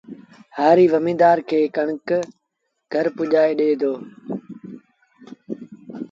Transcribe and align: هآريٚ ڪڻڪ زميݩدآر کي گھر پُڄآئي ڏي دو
هآريٚ 0.57 0.87
ڪڻڪ 0.89 0.93
زميݩدآر 0.93 1.37
کي 1.49 1.59
گھر 2.93 3.05
پُڄآئي 3.15 3.53
ڏي 3.59 3.69
دو 3.81 3.93